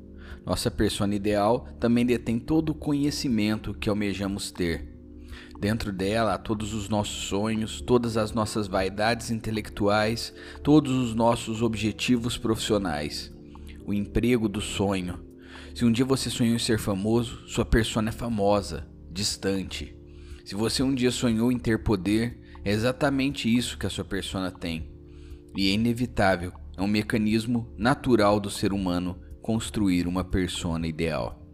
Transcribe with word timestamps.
Nossa 0.45 0.71
persona 0.71 1.13
ideal 1.13 1.67
também 1.81 2.05
detém 2.05 2.39
todo 2.39 2.69
o 2.69 2.75
conhecimento 2.75 3.73
que 3.73 3.89
almejamos 3.89 4.51
ter. 4.51 4.96
Dentro 5.59 5.91
dela 5.91 6.33
há 6.33 6.37
todos 6.37 6.73
os 6.73 6.87
nossos 6.87 7.27
sonhos, 7.27 7.81
todas 7.81 8.15
as 8.15 8.31
nossas 8.31 8.67
vaidades 8.67 9.31
intelectuais, 9.31 10.33
todos 10.63 10.91
os 10.91 11.15
nossos 11.15 11.61
objetivos 11.61 12.37
profissionais. 12.37 13.33
O 13.85 13.93
emprego 13.93 14.47
do 14.47 14.61
sonho. 14.61 15.19
Se 15.73 15.83
um 15.85 15.91
dia 15.91 16.05
você 16.05 16.29
sonhou 16.29 16.55
em 16.55 16.59
ser 16.59 16.79
famoso, 16.79 17.47
sua 17.47 17.65
persona 17.65 18.09
é 18.09 18.11
famosa, 18.11 18.87
distante. 19.11 19.95
Se 20.45 20.55
você 20.55 20.83
um 20.83 20.93
dia 20.93 21.11
sonhou 21.11 21.51
em 21.51 21.57
ter 21.57 21.83
poder, 21.83 22.39
é 22.63 22.71
exatamente 22.71 23.53
isso 23.53 23.77
que 23.77 23.85
a 23.85 23.89
sua 23.89 24.05
persona 24.05 24.51
tem. 24.51 24.91
E 25.55 25.69
é 25.69 25.73
inevitável, 25.73 26.53
é 26.77 26.81
um 26.81 26.87
mecanismo 26.87 27.73
natural 27.77 28.39
do 28.39 28.49
ser 28.49 28.71
humano 28.71 29.19
construir 29.41 30.05
uma 30.07 30.23
persona 30.23 30.85
ideal. 30.87 31.46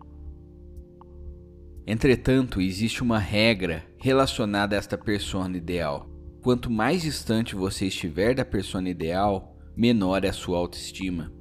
Entretanto, 1.86 2.62
existe 2.62 3.04
uma 3.04 3.20
regra 3.20 3.84
relacionada 3.98 4.76
a 4.76 4.80
esta 4.80 4.98
persona 4.98 5.58
ideal. 5.58 6.10
Quanto 6.42 6.70
mais 6.70 7.02
distante 7.02 7.56
você 7.56 7.88
estiver 7.88 8.34
da 8.34 8.46
persona 8.46 8.90
ideal, 8.90 9.58
menor 9.76 10.24
é 10.24 10.30
a 10.30 10.34
sua 10.34 10.58
autoestima. 10.58 11.32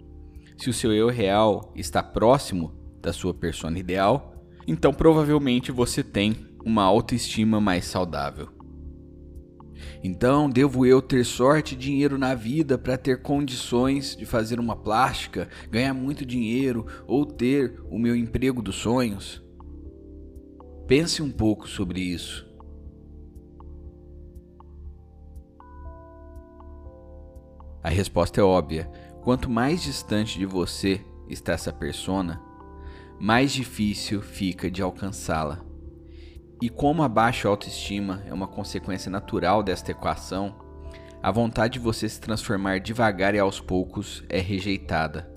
Se 0.56 0.69
o 0.69 0.72
seu 0.72 0.92
eu 0.92 1.08
real 1.08 1.72
está 1.76 2.02
próximo 2.02 2.72
da 3.00 3.12
sua 3.12 3.34
persona 3.34 3.78
ideal, 3.78 4.47
então 4.66 4.92
provavelmente 4.92 5.72
você 5.72 6.02
tem 6.02 6.36
uma 6.64 6.84
autoestima 6.84 7.60
mais 7.60 7.84
saudável. 7.84 8.48
Então, 10.04 10.48
devo 10.48 10.86
eu 10.86 11.00
ter 11.00 11.25
sorte 11.25 11.75
e 11.75 11.78
dinheiro 11.78 12.19
na 12.19 12.34
vida 12.34 12.76
para 12.78 12.97
ter 12.97 13.22
condições 13.22 14.16
de 14.16 14.26
fazer 14.26 14.58
uma 14.58 14.76
plástica, 14.76 15.48
ganhar 15.70 15.94
muito 15.94 16.25
dinheiro 16.25 16.86
ou 17.06 17.25
ter 17.25 17.81
o 17.91 17.98
meu 17.98 18.14
emprego 18.14 18.62
dos 18.62 18.76
sonhos? 18.76 19.42
Pense 20.87 21.22
um 21.22 21.31
pouco 21.31 21.69
sobre 21.69 22.00
isso. 22.00 22.47
A 27.82 27.88
resposta 27.88 28.41
é 28.41 28.44
óbvia. 28.44 28.91
Quanto 29.22 29.50
mais 29.50 29.82
distante 29.82 30.38
de 30.38 30.47
você 30.47 31.00
está 31.28 31.53
essa 31.53 31.72
persona, 31.72 32.41
mais 33.19 33.53
difícil 33.53 34.20
fica 34.20 34.70
de 34.70 34.82
alcançá-la. 34.82 35.65
E 36.60 36.69
como 36.69 37.03
a 37.03 37.09
baixa 37.09 37.49
autoestima 37.49 38.22
é 38.26 38.32
uma 38.32 38.47
consequência 38.47 39.10
natural 39.10 39.62
desta 39.62 39.91
equação, 39.91 40.54
a 41.22 41.31
vontade 41.31 41.75
de 41.75 41.78
você 41.78 42.09
se 42.09 42.20
transformar 42.20 42.81
devagar 42.81 43.34
e 43.34 43.38
aos 43.38 43.60
poucos 43.60 44.25
é 44.28 44.38
rejeitada. 44.38 45.31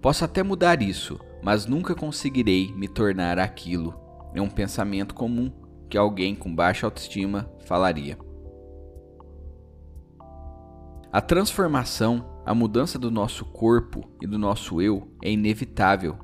Posso 0.00 0.24
até 0.24 0.42
mudar 0.42 0.82
isso, 0.82 1.20
mas 1.42 1.66
nunca 1.66 1.94
conseguirei 1.94 2.72
me 2.72 2.86
tornar 2.86 3.38
aquilo. 3.38 3.94
É 4.34 4.40
um 4.40 4.48
pensamento 4.48 5.14
comum 5.14 5.52
que 5.90 5.98
alguém 5.98 6.34
com 6.34 6.54
baixa 6.54 6.86
autoestima 6.86 7.50
falaria. 7.66 8.16
A 11.12 11.20
transformação, 11.20 12.40
a 12.46 12.54
mudança 12.54 12.98
do 12.98 13.10
nosso 13.10 13.44
corpo 13.44 14.08
e 14.22 14.26
do 14.26 14.38
nosso 14.38 14.80
eu 14.80 15.12
é 15.22 15.30
inevitável. 15.30 16.16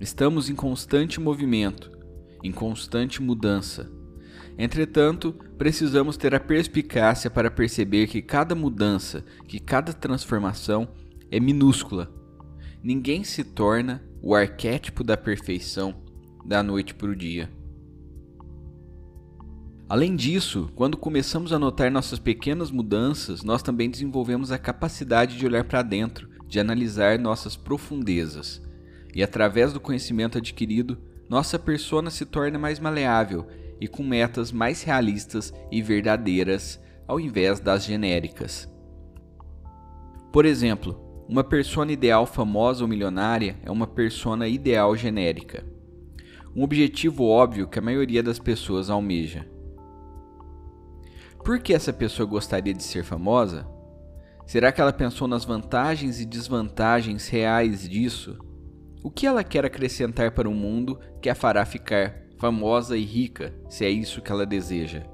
Estamos 0.00 0.48
em 0.48 0.54
constante 0.54 1.20
movimento, 1.20 1.92
em 2.42 2.50
constante 2.50 3.20
mudança. 3.20 3.90
Entretanto, 4.56 5.34
precisamos 5.58 6.16
ter 6.16 6.34
a 6.34 6.40
perspicácia 6.40 7.30
para 7.30 7.50
perceber 7.50 8.06
que 8.06 8.22
cada 8.22 8.54
mudança, 8.54 9.24
que 9.46 9.58
cada 9.60 9.92
transformação 9.92 10.88
é 11.30 11.38
minúscula. 11.38 12.21
Ninguém 12.82 13.22
se 13.22 13.44
torna 13.44 14.02
o 14.20 14.34
arquétipo 14.34 15.04
da 15.04 15.16
perfeição 15.16 15.94
da 16.44 16.64
noite 16.64 16.92
para 16.94 17.10
o 17.10 17.14
dia. 17.14 17.48
Além 19.88 20.16
disso, 20.16 20.68
quando 20.74 20.96
começamos 20.96 21.52
a 21.52 21.60
notar 21.60 21.92
nossas 21.92 22.18
pequenas 22.18 22.72
mudanças, 22.72 23.44
nós 23.44 23.62
também 23.62 23.88
desenvolvemos 23.88 24.50
a 24.50 24.58
capacidade 24.58 25.36
de 25.36 25.46
olhar 25.46 25.62
para 25.62 25.82
dentro, 25.82 26.28
de 26.48 26.58
analisar 26.58 27.20
nossas 27.20 27.54
profundezas. 27.54 28.60
E 29.14 29.22
através 29.22 29.72
do 29.72 29.78
conhecimento 29.78 30.38
adquirido, 30.38 30.98
nossa 31.28 31.60
persona 31.60 32.10
se 32.10 32.26
torna 32.26 32.58
mais 32.58 32.80
maleável 32.80 33.46
e 33.80 33.86
com 33.86 34.02
metas 34.02 34.50
mais 34.50 34.82
realistas 34.82 35.52
e 35.70 35.80
verdadeiras, 35.80 36.80
ao 37.06 37.20
invés 37.20 37.60
das 37.60 37.84
genéricas. 37.84 38.68
Por 40.32 40.44
exemplo, 40.44 41.11
uma 41.28 41.44
persona 41.44 41.92
ideal 41.92 42.26
famosa 42.26 42.82
ou 42.82 42.88
milionária 42.88 43.56
é 43.62 43.70
uma 43.70 43.86
persona 43.86 44.48
ideal 44.48 44.96
genérica. 44.96 45.64
Um 46.54 46.62
objetivo 46.62 47.24
óbvio 47.24 47.66
que 47.66 47.78
a 47.78 47.82
maioria 47.82 48.22
das 48.22 48.38
pessoas 48.38 48.90
almeja. 48.90 49.46
Por 51.44 51.58
que 51.58 51.72
essa 51.72 51.92
pessoa 51.92 52.28
gostaria 52.28 52.74
de 52.74 52.82
ser 52.82 53.04
famosa? 53.04 53.66
Será 54.46 54.70
que 54.70 54.80
ela 54.80 54.92
pensou 54.92 55.26
nas 55.26 55.44
vantagens 55.44 56.20
e 56.20 56.26
desvantagens 56.26 57.28
reais 57.28 57.88
disso? 57.88 58.38
O 59.02 59.10
que 59.10 59.26
ela 59.26 59.42
quer 59.42 59.64
acrescentar 59.64 60.32
para 60.32 60.48
o 60.48 60.54
mundo 60.54 60.98
que 61.20 61.30
a 61.30 61.34
fará 61.34 61.64
ficar 61.64 62.22
famosa 62.38 62.96
e 62.96 63.04
rica, 63.04 63.54
se 63.68 63.84
é 63.84 63.90
isso 63.90 64.20
que 64.20 64.30
ela 64.30 64.44
deseja? 64.44 65.04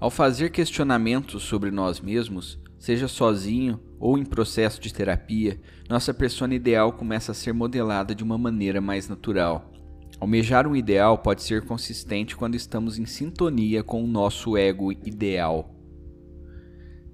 Ao 0.00 0.10
fazer 0.10 0.50
questionamentos 0.50 1.44
sobre 1.44 1.70
nós 1.70 2.00
mesmos, 2.00 2.61
seja 2.82 3.06
sozinho 3.06 3.78
ou 4.00 4.18
em 4.18 4.24
processo 4.24 4.80
de 4.80 4.92
terapia, 4.92 5.60
nossa 5.88 6.12
persona 6.12 6.52
ideal 6.52 6.92
começa 6.92 7.30
a 7.30 7.34
ser 7.34 7.52
modelada 7.52 8.12
de 8.12 8.24
uma 8.24 8.36
maneira 8.36 8.80
mais 8.80 9.08
natural. 9.08 9.70
Almejar 10.18 10.66
um 10.66 10.74
ideal 10.74 11.16
pode 11.18 11.44
ser 11.44 11.64
consistente 11.64 12.34
quando 12.34 12.56
estamos 12.56 12.98
em 12.98 13.06
sintonia 13.06 13.84
com 13.84 14.02
o 14.02 14.08
nosso 14.08 14.56
ego 14.56 14.90
ideal. 14.90 15.72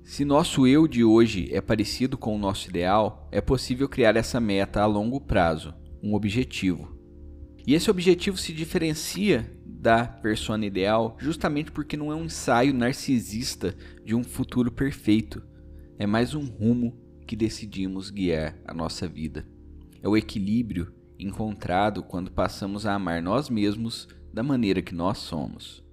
Se 0.02 0.24
nosso 0.24 0.66
eu 0.66 0.88
de 0.88 1.04
hoje 1.04 1.50
é 1.52 1.60
parecido 1.60 2.16
com 2.16 2.34
o 2.34 2.38
nosso 2.38 2.70
ideal, 2.70 3.28
é 3.30 3.42
possível 3.42 3.86
criar 3.90 4.16
essa 4.16 4.40
meta 4.40 4.80
a 4.80 4.86
longo 4.86 5.20
prazo, 5.20 5.74
um 6.02 6.14
objetivo. 6.14 6.96
E 7.66 7.74
esse 7.74 7.90
objetivo 7.90 8.38
se 8.38 8.54
diferencia 8.54 9.54
da 9.66 10.06
persona 10.06 10.64
ideal 10.64 11.14
justamente 11.20 11.70
porque 11.70 11.94
não 11.94 12.10
é 12.10 12.14
um 12.14 12.24
ensaio 12.24 12.72
narcisista 12.72 13.76
de 14.02 14.14
um 14.14 14.24
futuro 14.24 14.72
perfeito. 14.72 15.42
É 16.00 16.06
mais 16.06 16.32
um 16.32 16.44
rumo 16.44 16.96
que 17.26 17.34
decidimos 17.34 18.08
guiar 18.08 18.56
a 18.64 18.72
nossa 18.72 19.08
vida. 19.08 19.44
É 20.00 20.08
o 20.08 20.16
equilíbrio 20.16 20.94
encontrado 21.18 22.04
quando 22.04 22.30
passamos 22.30 22.86
a 22.86 22.94
amar 22.94 23.20
nós 23.20 23.50
mesmos 23.50 24.06
da 24.32 24.44
maneira 24.44 24.80
que 24.80 24.94
nós 24.94 25.18
somos. 25.18 25.84